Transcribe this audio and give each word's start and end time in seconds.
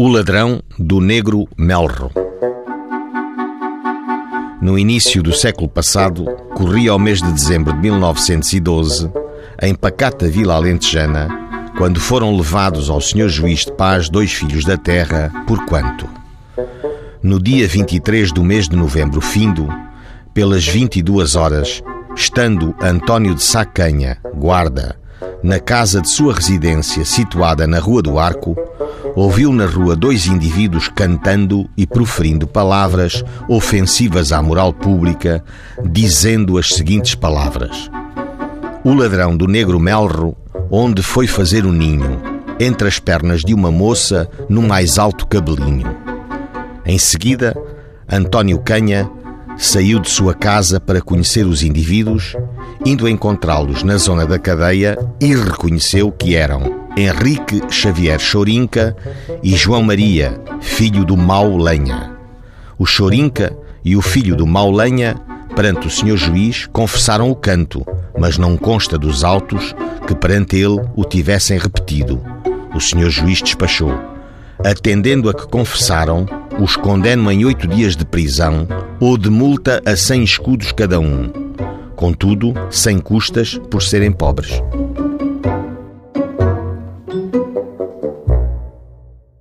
O 0.00 0.06
ladrão 0.06 0.62
do 0.78 1.00
negro 1.00 1.48
Melro. 1.56 2.12
No 4.62 4.78
início 4.78 5.20
do 5.24 5.32
século 5.32 5.68
passado, 5.68 6.24
corria 6.54 6.92
ao 6.92 7.00
mês 7.00 7.20
de 7.20 7.32
dezembro 7.32 7.72
de 7.72 7.80
1912, 7.80 9.10
em 9.60 9.74
pacata 9.74 10.28
vila 10.28 10.54
alentejana, 10.54 11.26
quando 11.76 11.98
foram 11.98 12.36
levados 12.36 12.88
ao 12.88 13.00
senhor 13.00 13.28
juiz 13.28 13.64
de 13.64 13.72
paz 13.72 14.08
dois 14.08 14.32
filhos 14.32 14.64
da 14.64 14.76
terra, 14.76 15.32
por 15.48 15.66
quanto? 15.66 16.08
No 17.20 17.42
dia 17.42 17.66
23 17.66 18.30
do 18.30 18.44
mês 18.44 18.68
de 18.68 18.76
novembro 18.76 19.20
findo, 19.20 19.66
pelas 20.32 20.64
22 20.64 21.34
horas, 21.34 21.82
estando 22.14 22.72
António 22.80 23.34
de 23.34 23.42
Sacanha, 23.42 24.18
guarda, 24.32 24.96
na 25.42 25.58
casa 25.58 26.00
de 26.00 26.08
sua 26.08 26.34
residência 26.34 27.04
situada 27.04 27.66
na 27.66 27.80
Rua 27.80 28.00
do 28.00 28.16
Arco, 28.16 28.56
ouviu 29.14 29.52
na 29.52 29.66
rua 29.66 29.96
dois 29.96 30.26
indivíduos 30.26 30.88
cantando 30.88 31.68
e 31.76 31.86
proferindo 31.86 32.46
palavras 32.46 33.24
ofensivas 33.48 34.32
à 34.32 34.42
moral 34.42 34.72
pública, 34.72 35.44
dizendo 35.84 36.58
as 36.58 36.68
seguintes 36.68 37.14
palavras: 37.14 37.90
O 38.84 38.94
ladrão 38.94 39.36
do 39.36 39.46
negro 39.46 39.78
Melro, 39.78 40.36
onde 40.70 41.02
foi 41.02 41.26
fazer 41.26 41.64
o 41.64 41.72
ninho, 41.72 42.20
entre 42.60 42.88
as 42.88 42.98
pernas 42.98 43.42
de 43.42 43.54
uma 43.54 43.70
moça 43.70 44.28
no 44.48 44.62
mais 44.62 44.98
alto 44.98 45.26
cabelinho. 45.26 45.96
Em 46.84 46.98
seguida, 46.98 47.56
António 48.10 48.58
Canha 48.60 49.10
saiu 49.56 49.98
de 49.98 50.08
sua 50.08 50.34
casa 50.34 50.80
para 50.80 51.02
conhecer 51.02 51.44
os 51.44 51.62
indivíduos, 51.62 52.36
indo 52.86 53.08
encontrá-los 53.08 53.82
na 53.82 53.96
zona 53.96 54.24
da 54.24 54.38
cadeia 54.38 54.96
e 55.20 55.34
reconheceu 55.34 56.12
que 56.12 56.34
eram 56.34 56.77
Henrique 56.98 57.62
Xavier 57.70 58.18
Chorinca 58.18 58.96
e 59.40 59.54
João 59.56 59.84
Maria, 59.84 60.40
filho 60.60 61.04
do 61.04 61.16
Mau 61.16 61.56
Lenha. 61.56 62.10
O 62.76 62.84
Chorinca 62.84 63.56
e 63.84 63.94
o 63.94 64.02
filho 64.02 64.34
do 64.34 64.44
Mau 64.44 64.72
Lenha, 64.72 65.14
perante 65.54 65.86
o 65.86 65.90
senhor 65.90 66.16
juiz, 66.16 66.66
confessaram 66.72 67.30
o 67.30 67.36
canto, 67.36 67.86
mas 68.18 68.36
não 68.36 68.56
consta 68.56 68.98
dos 68.98 69.22
autos 69.22 69.76
que 70.08 70.14
perante 70.16 70.56
ele 70.56 70.80
o 70.96 71.04
tivessem 71.04 71.56
repetido. 71.56 72.20
O 72.74 72.80
senhor 72.80 73.10
juiz 73.10 73.40
despachou. 73.40 73.96
Atendendo 74.64 75.30
a 75.30 75.34
que 75.34 75.46
confessaram, 75.46 76.26
os 76.60 76.76
condeno 76.76 77.30
em 77.30 77.44
oito 77.44 77.68
dias 77.68 77.94
de 77.94 78.04
prisão 78.04 78.66
ou 78.98 79.16
de 79.16 79.30
multa 79.30 79.80
a 79.86 79.94
cem 79.94 80.24
escudos 80.24 80.72
cada 80.72 80.98
um. 80.98 81.30
Contudo, 81.94 82.52
sem 82.70 82.98
custas 82.98 83.56
por 83.70 83.84
serem 83.84 84.10
pobres. 84.10 84.60